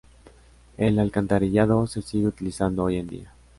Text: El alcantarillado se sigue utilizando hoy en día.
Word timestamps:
El 0.77 0.97
alcantarillado 0.97 1.85
se 1.85 2.01
sigue 2.01 2.25
utilizando 2.25 2.85
hoy 2.85 2.95
en 2.97 3.07
día. 3.07 3.33